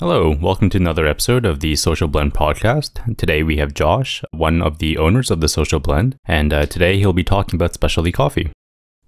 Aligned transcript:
Hello, 0.00 0.34
welcome 0.40 0.70
to 0.70 0.78
another 0.78 1.06
episode 1.06 1.44
of 1.44 1.60
the 1.60 1.76
Social 1.76 2.08
Blend 2.08 2.32
podcast. 2.32 3.18
Today 3.18 3.42
we 3.42 3.58
have 3.58 3.74
Josh, 3.74 4.24
one 4.30 4.62
of 4.62 4.78
the 4.78 4.96
owners 4.96 5.30
of 5.30 5.42
the 5.42 5.46
Social 5.46 5.78
Blend, 5.78 6.16
and 6.24 6.54
uh, 6.54 6.64
today 6.64 6.98
he'll 6.98 7.12
be 7.12 7.22
talking 7.22 7.58
about 7.58 7.74
specialty 7.74 8.10
coffee. 8.10 8.50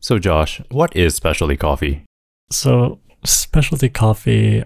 So, 0.01 0.19
Josh, 0.19 0.61
what 0.71 0.95
is 0.95 1.15
specialty 1.15 1.57
coffee? 1.57 2.05
So, 2.51 3.01
specialty 3.25 3.89
coffee 3.89 4.63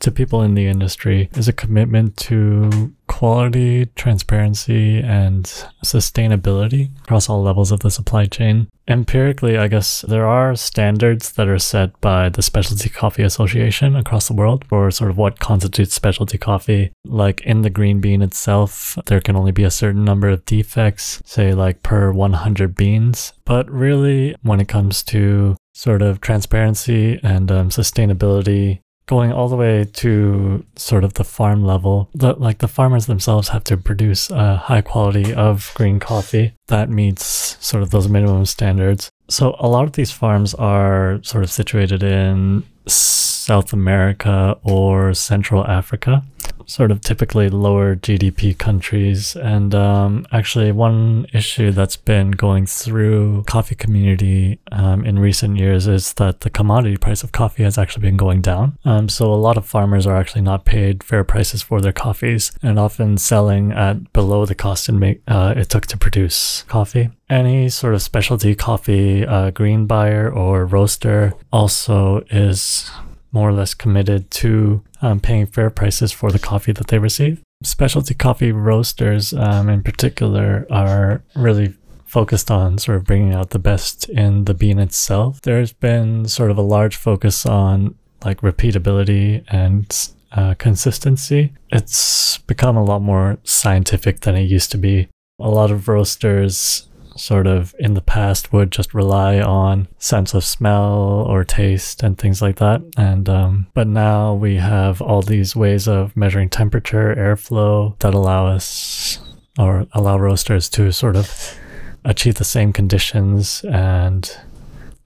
to 0.00 0.10
people 0.10 0.42
in 0.42 0.54
the 0.54 0.66
industry 0.66 1.28
is 1.34 1.48
a 1.48 1.52
commitment 1.52 2.16
to 2.16 2.94
quality, 3.08 3.86
transparency, 3.96 5.00
and 5.00 5.44
sustainability 5.84 6.90
across 7.00 7.28
all 7.28 7.42
levels 7.42 7.72
of 7.72 7.80
the 7.80 7.90
supply 7.90 8.26
chain. 8.26 8.68
Empirically, 8.86 9.58
I 9.58 9.68
guess 9.68 10.02
there 10.02 10.26
are 10.26 10.54
standards 10.54 11.32
that 11.32 11.48
are 11.48 11.58
set 11.58 12.00
by 12.00 12.28
the 12.28 12.42
Specialty 12.42 12.88
Coffee 12.88 13.22
Association 13.22 13.96
across 13.96 14.28
the 14.28 14.34
world 14.34 14.64
for 14.66 14.90
sort 14.90 15.10
of 15.10 15.18
what 15.18 15.40
constitutes 15.40 15.94
specialty 15.94 16.38
coffee. 16.38 16.92
Like 17.04 17.40
in 17.42 17.62
the 17.62 17.70
green 17.70 18.00
bean 18.00 18.22
itself, 18.22 18.96
there 19.06 19.20
can 19.20 19.36
only 19.36 19.52
be 19.52 19.64
a 19.64 19.70
certain 19.70 20.04
number 20.04 20.28
of 20.28 20.46
defects, 20.46 21.20
say 21.24 21.52
like 21.52 21.82
per 21.82 22.12
100 22.12 22.76
beans. 22.76 23.32
But 23.44 23.70
really, 23.70 24.36
when 24.42 24.60
it 24.60 24.68
comes 24.68 25.02
to 25.04 25.56
sort 25.78 26.02
of 26.02 26.20
transparency 26.20 27.20
and 27.22 27.52
um, 27.52 27.68
sustainability 27.68 28.80
going 29.06 29.32
all 29.32 29.48
the 29.48 29.54
way 29.54 29.84
to 29.84 30.64
sort 30.74 31.04
of 31.04 31.14
the 31.14 31.22
farm 31.22 31.62
level. 31.64 32.10
The, 32.14 32.32
like 32.32 32.58
the 32.58 32.66
farmers 32.66 33.06
themselves 33.06 33.50
have 33.50 33.62
to 33.64 33.76
produce 33.76 34.28
a 34.28 34.56
high 34.56 34.80
quality 34.80 35.32
of 35.32 35.70
green 35.74 36.00
coffee 36.00 36.52
that 36.66 36.90
meets 36.90 37.56
sort 37.64 37.84
of 37.84 37.90
those 37.90 38.08
minimum 38.08 38.44
standards. 38.44 39.08
So 39.28 39.54
a 39.60 39.68
lot 39.68 39.84
of 39.84 39.92
these 39.92 40.10
farms 40.10 40.52
are 40.54 41.20
sort 41.22 41.44
of 41.44 41.50
situated 41.50 42.02
in 42.02 42.64
South 42.86 43.72
America 43.72 44.58
or 44.64 45.14
Central 45.14 45.64
Africa, 45.64 46.24
sort 46.68 46.90
of 46.90 47.00
typically 47.00 47.48
lower 47.48 47.96
GDP 47.96 48.56
countries. 48.56 49.34
And 49.34 49.74
um, 49.74 50.26
actually, 50.30 50.70
one 50.70 51.26
issue 51.32 51.72
that's 51.72 51.96
been 51.96 52.30
going 52.32 52.66
through 52.66 53.44
coffee 53.44 53.74
community 53.74 54.60
um, 54.70 55.04
in 55.04 55.18
recent 55.18 55.56
years 55.56 55.86
is 55.88 56.12
that 56.14 56.40
the 56.40 56.50
commodity 56.50 56.96
price 56.96 57.24
of 57.24 57.32
coffee 57.32 57.64
has 57.64 57.78
actually 57.78 58.02
been 58.02 58.16
going 58.16 58.42
down. 58.42 58.78
Um, 58.84 59.08
so 59.08 59.32
a 59.32 59.34
lot 59.34 59.56
of 59.56 59.66
farmers 59.66 60.06
are 60.06 60.16
actually 60.16 60.42
not 60.42 60.64
paid 60.64 61.02
fair 61.02 61.24
prices 61.24 61.62
for 61.62 61.80
their 61.80 61.92
coffees 61.92 62.52
and 62.62 62.78
often 62.78 63.18
selling 63.18 63.72
at 63.72 64.12
below 64.12 64.44
the 64.46 64.54
cost 64.54 64.90
make, 64.92 65.22
uh, 65.26 65.54
it 65.56 65.68
took 65.68 65.86
to 65.86 65.96
produce 65.96 66.62
coffee 66.68 67.10
any 67.30 67.68
sort 67.68 67.94
of 67.94 68.02
specialty 68.02 68.54
coffee 68.54 69.26
uh, 69.26 69.50
green 69.50 69.86
buyer 69.86 70.30
or 70.32 70.64
roaster 70.64 71.34
also 71.52 72.22
is 72.30 72.90
more 73.32 73.48
or 73.48 73.52
less 73.52 73.74
committed 73.74 74.30
to 74.30 74.82
um, 75.02 75.20
paying 75.20 75.46
fair 75.46 75.70
prices 75.70 76.12
for 76.12 76.30
the 76.30 76.38
coffee 76.38 76.72
that 76.72 76.88
they 76.88 76.98
receive. 76.98 77.40
Specialty 77.62 78.14
coffee 78.14 78.52
roasters, 78.52 79.32
um, 79.32 79.68
in 79.68 79.82
particular, 79.82 80.66
are 80.70 81.22
really 81.34 81.74
focused 82.04 82.50
on 82.50 82.78
sort 82.78 82.96
of 82.96 83.04
bringing 83.04 83.34
out 83.34 83.50
the 83.50 83.58
best 83.58 84.08
in 84.08 84.44
the 84.44 84.54
bean 84.54 84.78
itself. 84.78 85.40
There's 85.42 85.72
been 85.72 86.26
sort 86.26 86.50
of 86.50 86.56
a 86.56 86.62
large 86.62 86.96
focus 86.96 87.44
on 87.44 87.94
like 88.24 88.40
repeatability 88.40 89.44
and 89.48 90.10
uh, 90.32 90.54
consistency. 90.54 91.52
It's 91.70 92.38
become 92.38 92.76
a 92.76 92.84
lot 92.84 93.02
more 93.02 93.38
scientific 93.44 94.20
than 94.20 94.36
it 94.36 94.42
used 94.42 94.70
to 94.72 94.78
be. 94.78 95.08
A 95.38 95.48
lot 95.48 95.70
of 95.70 95.86
roasters 95.86 96.88
sort 97.18 97.46
of 97.46 97.74
in 97.78 97.94
the 97.94 98.00
past 98.00 98.52
would 98.52 98.70
just 98.70 98.94
rely 98.94 99.40
on 99.40 99.88
sense 99.98 100.34
of 100.34 100.44
smell 100.44 101.24
or 101.28 101.44
taste 101.44 102.02
and 102.02 102.16
things 102.16 102.40
like 102.40 102.56
that. 102.56 102.82
And 102.96 103.28
um, 103.28 103.66
but 103.74 103.86
now 103.86 104.34
we 104.34 104.56
have 104.56 105.02
all 105.02 105.22
these 105.22 105.54
ways 105.56 105.88
of 105.88 106.16
measuring 106.16 106.48
temperature, 106.48 107.14
airflow 107.14 107.98
that 107.98 108.14
allow 108.14 108.46
us 108.46 109.18
or 109.58 109.86
allow 109.92 110.18
roasters 110.18 110.68
to 110.70 110.92
sort 110.92 111.16
of 111.16 111.58
achieve 112.04 112.36
the 112.36 112.44
same 112.44 112.72
conditions 112.72 113.64
and 113.64 114.38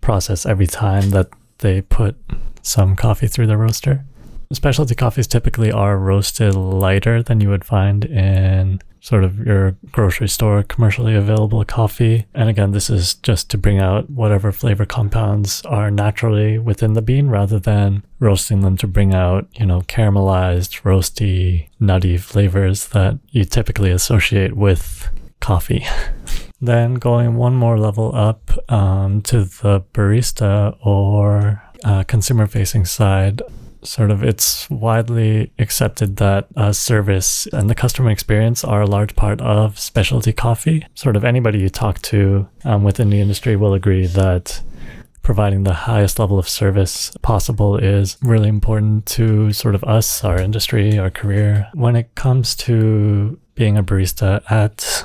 process 0.01 0.45
every 0.45 0.67
time 0.67 1.11
that 1.11 1.29
they 1.59 1.81
put 1.81 2.17
some 2.63 2.95
coffee 2.95 3.27
through 3.27 3.47
the 3.47 3.57
roaster. 3.57 4.05
Specialty 4.53 4.95
coffees 4.95 5.27
typically 5.27 5.73
are 5.73 5.99
roasted 5.99 6.55
lighter 6.55 7.23
than 7.23 7.41
you 7.41 7.49
would 7.49 7.65
find 7.65 8.05
in 8.05 8.81
sort 9.01 9.25
of 9.25 9.39
your 9.39 9.73
grocery 9.91 10.29
store 10.29 10.63
commercially 10.63 11.15
available 11.15 11.65
coffee. 11.65 12.27
And 12.35 12.49
again, 12.49 12.71
this 12.71 12.89
is 12.89 13.15
just 13.15 13.51
to 13.51 13.59
bring 13.59 13.81
out 13.81 14.09
whatever 14.11 14.53
flavor 14.53 14.87
compounds 14.87 15.63
are 15.63 15.91
naturally 15.91 16.59
within 16.59 16.93
the 16.93 17.03
bean 17.03 17.29
rather 17.29 17.59
than 17.59 18.05
roasting 18.21 18.61
them 18.61 18.77
to 18.77 18.87
bring 18.87 19.13
out, 19.13 19.49
you 19.55 19.67
know, 19.67 19.81
caramelized, 19.83 20.83
roasty, 20.83 21.69
nutty 21.81 22.17
flavors 22.17 22.89
that 22.89 23.19
you 23.31 23.45
typically 23.45 23.91
associate 23.91 24.55
with 24.55 25.11
coffee. 25.41 25.85
then 26.61 26.95
going 26.95 27.35
one 27.35 27.57
more 27.57 27.77
level 27.77 28.15
up 28.15 28.53
um, 28.71 29.21
to 29.23 29.45
the 29.45 29.81
barista 29.93 30.77
or 30.81 31.61
uh, 31.85 32.05
consumer 32.05 32.47
facing 32.47 32.85
side, 32.85 33.43
sort 33.85 34.11
of 34.11 34.23
it's 34.23 34.69
widely 34.71 35.53
accepted 35.59 36.17
that 36.17 36.47
uh, 36.57 36.73
service 36.73 37.47
and 37.53 37.69
the 37.69 37.75
customer 37.75 38.11
experience 38.11 38.65
are 38.65 38.83
a 38.83 38.87
large 38.87 39.17
part 39.17 39.41
of 39.41 39.79
specialty 39.79 40.33
coffee. 40.33 40.87
Sort 40.95 41.17
of 41.17 41.25
anybody 41.25 41.59
you 41.59 41.69
talk 41.69 42.01
to 42.03 42.49
um, 42.65 42.85
within 42.85 43.11
the 43.11 43.21
industry 43.21 43.57
will 43.57 43.75
agree 43.75 44.07
that 44.07 44.63
providing 45.23 45.63
the 45.63 45.73
highest 45.73 46.19
level 46.19 46.39
of 46.39 46.49
service 46.49 47.13
possible 47.23 47.77
is 47.77 48.17
really 48.23 48.49
important 48.49 49.07
to 49.07 49.53
sort 49.53 49.75
of 49.75 49.85
us, 49.85 50.25
our 50.25 50.41
industry, 50.41 50.99
our 50.99 51.11
career. 51.11 51.69
When 51.75 51.97
it 51.97 52.15
comes 52.15 52.55
to 52.57 53.39
being 53.55 53.77
a 53.77 53.83
barista 53.83 54.43
at 54.51 55.05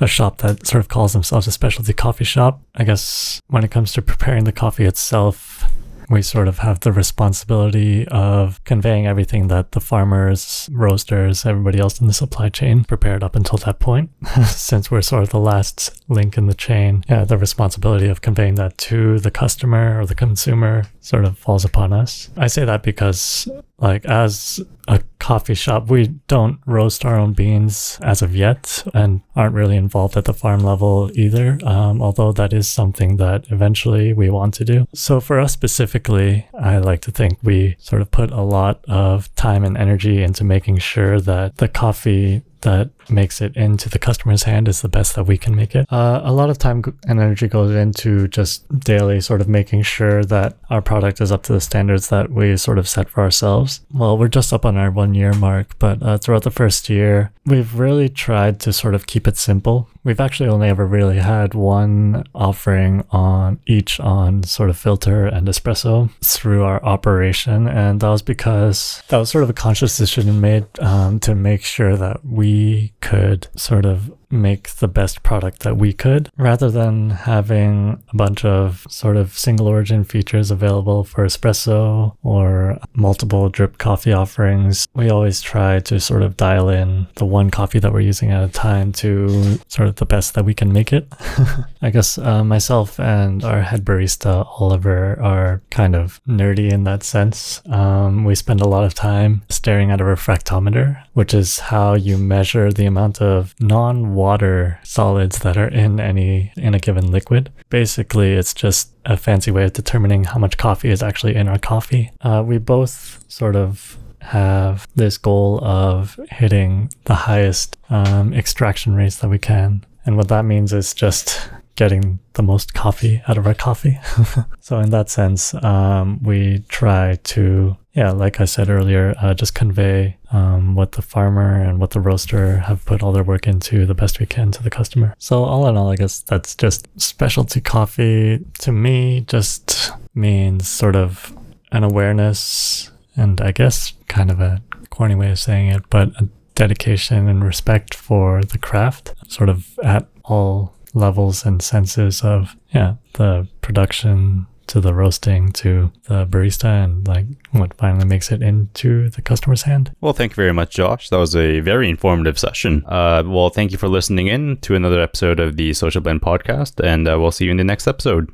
a 0.00 0.06
shop 0.06 0.38
that 0.38 0.66
sort 0.66 0.80
of 0.80 0.88
calls 0.88 1.14
themselves 1.14 1.46
a 1.46 1.52
specialty 1.52 1.92
coffee 1.94 2.24
shop, 2.24 2.60
I 2.74 2.84
guess 2.84 3.40
when 3.46 3.64
it 3.64 3.70
comes 3.70 3.92
to 3.94 4.02
preparing 4.02 4.44
the 4.44 4.52
coffee 4.52 4.84
itself, 4.84 5.64
we 6.08 6.22
sort 6.22 6.48
of 6.48 6.58
have 6.58 6.80
the 6.80 6.92
responsibility 6.92 8.06
of 8.08 8.62
conveying 8.64 9.06
everything 9.06 9.48
that 9.48 9.72
the 9.72 9.80
farmers, 9.80 10.68
roasters, 10.72 11.44
everybody 11.44 11.78
else 11.78 12.00
in 12.00 12.06
the 12.06 12.12
supply 12.12 12.48
chain 12.48 12.84
prepared 12.84 13.22
up 13.22 13.36
until 13.36 13.58
that 13.58 13.78
point. 13.78 14.10
Since 14.46 14.90
we're 14.90 15.02
sort 15.02 15.22
of 15.22 15.30
the 15.30 15.40
last 15.40 16.02
link 16.08 16.36
in 16.36 16.46
the 16.46 16.54
chain, 16.54 17.04
yeah, 17.08 17.24
the 17.24 17.38
responsibility 17.38 18.08
of 18.08 18.20
conveying 18.20 18.54
that 18.56 18.78
to 18.78 19.18
the 19.18 19.30
customer 19.30 20.00
or 20.00 20.06
the 20.06 20.14
consumer 20.14 20.84
sort 21.00 21.24
of 21.24 21.38
falls 21.38 21.64
upon 21.64 21.92
us. 21.92 22.30
I 22.36 22.46
say 22.46 22.64
that 22.64 22.82
because 22.82 23.48
like 23.78 24.04
as 24.06 24.60
a 24.88 25.00
coffee 25.26 25.54
shop, 25.54 25.88
we 25.88 26.06
don't 26.28 26.60
roast 26.66 27.04
our 27.04 27.16
own 27.16 27.32
beans 27.32 27.98
as 28.00 28.22
of 28.22 28.36
yet 28.36 28.84
and 28.94 29.22
aren't 29.34 29.56
really 29.56 29.74
involved 29.74 30.16
at 30.16 30.24
the 30.24 30.32
farm 30.32 30.60
level 30.60 31.10
either, 31.14 31.58
um, 31.64 32.00
although 32.00 32.30
that 32.30 32.52
is 32.52 32.68
something 32.68 33.16
that 33.16 33.44
eventually 33.50 34.12
we 34.12 34.30
want 34.30 34.54
to 34.54 34.64
do. 34.64 34.86
So 34.94 35.18
for 35.18 35.40
us 35.40 35.52
specifically, 35.52 36.46
I 36.56 36.78
like 36.78 37.00
to 37.00 37.10
think 37.10 37.38
we 37.42 37.74
sort 37.80 38.02
of 38.02 38.12
put 38.12 38.30
a 38.30 38.42
lot 38.42 38.84
of 38.84 39.34
time 39.34 39.64
and 39.64 39.76
energy 39.76 40.22
into 40.22 40.44
making 40.44 40.78
sure 40.78 41.20
that 41.20 41.56
the 41.56 41.66
coffee 41.66 42.42
that 42.60 42.90
makes 43.10 43.40
it 43.40 43.56
into 43.56 43.88
the 43.88 43.98
customer's 43.98 44.44
hand 44.44 44.68
is 44.68 44.82
the 44.82 44.88
best 44.88 45.14
that 45.14 45.24
we 45.24 45.38
can 45.38 45.54
make 45.54 45.74
it. 45.74 45.86
Uh, 45.90 46.20
a 46.24 46.32
lot 46.32 46.50
of 46.50 46.58
time 46.58 46.82
and 47.06 47.20
energy 47.20 47.48
goes 47.48 47.74
into 47.74 48.28
just 48.28 48.66
daily 48.80 49.20
sort 49.20 49.40
of 49.40 49.48
making 49.48 49.82
sure 49.82 50.24
that 50.24 50.56
our 50.70 50.82
product 50.82 51.20
is 51.20 51.32
up 51.32 51.42
to 51.44 51.52
the 51.52 51.60
standards 51.60 52.08
that 52.08 52.30
we 52.30 52.56
sort 52.56 52.78
of 52.78 52.88
set 52.88 53.08
for 53.08 53.22
ourselves. 53.22 53.80
Well, 53.92 54.18
we're 54.18 54.28
just 54.28 54.52
up 54.52 54.64
on 54.64 54.76
our 54.76 54.90
one 54.90 55.14
year 55.14 55.32
mark, 55.32 55.78
but 55.78 56.02
uh, 56.02 56.18
throughout 56.18 56.42
the 56.42 56.50
first 56.50 56.88
year, 56.88 57.32
we've 57.44 57.78
really 57.78 58.08
tried 58.08 58.60
to 58.60 58.72
sort 58.72 58.94
of 58.94 59.06
keep 59.06 59.26
it 59.26 59.36
simple. 59.36 59.88
We've 60.04 60.20
actually 60.20 60.48
only 60.48 60.68
ever 60.68 60.86
really 60.86 61.18
had 61.18 61.54
one 61.54 62.24
offering 62.34 63.04
on 63.10 63.58
each 63.66 63.98
on 63.98 64.44
sort 64.44 64.70
of 64.70 64.76
filter 64.76 65.26
and 65.26 65.48
espresso 65.48 66.10
through 66.24 66.62
our 66.62 66.82
operation. 66.84 67.66
And 67.66 68.00
that 68.00 68.08
was 68.08 68.22
because 68.22 69.02
that 69.08 69.18
was 69.18 69.30
sort 69.30 69.44
of 69.44 69.50
a 69.50 69.54
conscious 69.54 69.96
decision 69.96 70.40
made 70.40 70.66
um, 70.80 71.18
to 71.20 71.34
make 71.34 71.62
sure 71.62 71.96
that 71.96 72.24
we 72.24 72.92
could 73.00 73.48
sort 73.56 73.86
of 73.86 74.12
make 74.30 74.70
the 74.76 74.88
best 74.88 75.22
product 75.22 75.60
that 75.60 75.76
we 75.76 75.92
could 75.92 76.28
rather 76.36 76.70
than 76.70 77.10
having 77.10 78.02
a 78.12 78.16
bunch 78.16 78.44
of 78.44 78.84
sort 78.90 79.16
of 79.16 79.32
single 79.38 79.68
origin 79.68 80.02
features 80.02 80.50
available 80.50 81.04
for 81.04 81.24
espresso 81.24 82.16
or 82.22 82.78
multiple 82.94 83.48
drip 83.48 83.78
coffee 83.78 84.12
offerings. 84.12 84.88
We 84.94 85.10
always 85.10 85.40
try 85.40 85.80
to 85.80 86.00
sort 86.00 86.22
of 86.22 86.36
dial 86.36 86.68
in 86.68 87.06
the 87.16 87.24
one 87.24 87.50
coffee 87.50 87.78
that 87.78 87.92
we're 87.92 88.00
using 88.00 88.30
at 88.32 88.42
a 88.42 88.48
time 88.48 88.92
to 88.94 89.58
sort 89.68 89.88
of 89.88 89.96
the 89.96 90.06
best 90.06 90.34
that 90.34 90.44
we 90.44 90.54
can 90.54 90.72
make 90.72 90.92
it. 90.92 91.06
I 91.86 91.90
guess 91.90 92.18
uh, 92.18 92.42
myself 92.42 92.98
and 92.98 93.44
our 93.44 93.62
head 93.62 93.84
barista, 93.84 94.44
Oliver, 94.60 95.16
are 95.22 95.62
kind 95.70 95.94
of 95.94 96.20
nerdy 96.26 96.72
in 96.72 96.82
that 96.82 97.04
sense. 97.04 97.62
Um, 97.66 98.24
we 98.24 98.34
spend 98.34 98.60
a 98.60 98.66
lot 98.66 98.82
of 98.82 98.92
time 98.92 99.42
staring 99.48 99.92
at 99.92 100.00
a 100.00 100.04
refractometer, 100.04 101.00
which 101.12 101.32
is 101.32 101.60
how 101.60 101.94
you 101.94 102.18
measure 102.18 102.72
the 102.72 102.86
amount 102.86 103.22
of 103.22 103.54
non 103.60 104.14
water 104.14 104.80
solids 104.82 105.38
that 105.40 105.56
are 105.56 105.68
in 105.68 106.00
any 106.00 106.52
in 106.56 106.74
a 106.74 106.80
given 106.80 107.12
liquid. 107.12 107.52
Basically, 107.70 108.32
it's 108.32 108.52
just 108.52 108.90
a 109.04 109.16
fancy 109.16 109.52
way 109.52 109.62
of 109.62 109.72
determining 109.72 110.24
how 110.24 110.40
much 110.40 110.56
coffee 110.56 110.90
is 110.90 111.04
actually 111.04 111.36
in 111.36 111.46
our 111.46 111.58
coffee. 111.58 112.10
Uh, 112.20 112.42
we 112.44 112.58
both 112.58 113.24
sort 113.28 113.54
of 113.54 113.96
have 114.22 114.88
this 114.96 115.18
goal 115.18 115.64
of 115.64 116.18
hitting 116.30 116.90
the 117.04 117.14
highest 117.14 117.76
um, 117.90 118.34
extraction 118.34 118.96
rates 118.96 119.18
that 119.18 119.28
we 119.28 119.38
can. 119.38 119.86
And 120.04 120.16
what 120.16 120.28
that 120.28 120.44
means 120.44 120.72
is 120.72 120.92
just 120.92 121.48
getting 121.76 122.18
the 122.32 122.42
most 122.42 122.74
coffee 122.74 123.22
out 123.28 123.38
of 123.38 123.46
our 123.46 123.54
coffee. 123.54 123.98
so 124.60 124.80
in 124.80 124.90
that 124.90 125.08
sense, 125.08 125.54
um, 125.62 126.22
we 126.22 126.64
try 126.68 127.16
to, 127.24 127.76
yeah, 127.92 128.10
like 128.10 128.40
I 128.40 128.46
said 128.46 128.68
earlier, 128.68 129.14
uh, 129.20 129.34
just 129.34 129.54
convey 129.54 130.16
um, 130.32 130.74
what 130.74 130.92
the 130.92 131.02
farmer 131.02 131.62
and 131.62 131.78
what 131.78 131.90
the 131.90 132.00
roaster 132.00 132.58
have 132.58 132.84
put 132.84 133.02
all 133.02 133.12
their 133.12 133.22
work 133.22 133.46
into 133.46 133.86
the 133.86 133.94
best 133.94 134.18
we 134.18 134.26
can 134.26 134.50
to 134.52 134.62
the 134.62 134.70
customer. 134.70 135.14
So 135.18 135.44
all 135.44 135.68
in 135.68 135.76
all, 135.76 135.90
I 135.90 135.96
guess 135.96 136.20
that's 136.20 136.54
just 136.54 136.88
specialty 137.00 137.60
coffee 137.60 138.44
to 138.60 138.72
me 138.72 139.20
just 139.20 139.92
means 140.14 140.66
sort 140.66 140.96
of 140.96 141.36
an 141.72 141.84
awareness 141.84 142.90
and 143.16 143.40
I 143.40 143.52
guess 143.52 143.92
kind 144.08 144.30
of 144.30 144.40
a 144.40 144.62
corny 144.90 145.14
way 145.14 145.30
of 145.30 145.38
saying 145.38 145.68
it, 145.68 145.88
but 145.90 146.08
a 146.20 146.28
dedication 146.54 147.28
and 147.28 147.44
respect 147.44 147.94
for 147.94 148.42
the 148.42 148.58
craft, 148.58 149.14
sort 149.28 149.48
of 149.48 149.78
at 149.82 150.08
all 150.24 150.75
levels 150.96 151.44
and 151.44 151.62
senses 151.62 152.22
of 152.22 152.56
yeah 152.72 152.94
the 153.14 153.46
production 153.60 154.46
to 154.66 154.80
the 154.80 154.92
roasting 154.92 155.52
to 155.52 155.92
the 156.08 156.26
barista 156.26 156.84
and 156.84 157.06
like 157.06 157.26
what 157.52 157.72
finally 157.74 158.04
makes 158.04 158.32
it 158.32 158.42
into 158.42 159.08
the 159.10 159.22
customer's 159.22 159.62
hand. 159.62 159.94
Well, 160.00 160.12
thank 160.12 160.32
you 160.32 160.36
very 160.36 160.52
much, 160.52 160.74
Josh. 160.74 161.08
That 161.10 161.18
was 161.18 161.36
a 161.36 161.60
very 161.60 161.88
informative 161.88 162.38
session. 162.38 162.84
Uh, 162.86 163.22
well, 163.24 163.48
thank 163.48 163.72
you 163.72 163.78
for 163.78 163.88
listening 163.88 164.26
in 164.26 164.56
to 164.58 164.74
another 164.74 165.00
episode 165.00 165.40
of 165.40 165.56
the 165.56 165.72
Social 165.72 166.00
Blend 166.00 166.22
podcast, 166.22 166.84
and 166.84 167.08
uh, 167.08 167.18
we'll 167.18 167.30
see 167.30 167.44
you 167.44 167.52
in 167.52 167.56
the 167.56 167.64
next 167.64 167.86
episode. 167.86 168.24